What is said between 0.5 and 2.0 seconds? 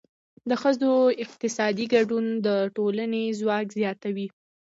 ښځو اقتصادي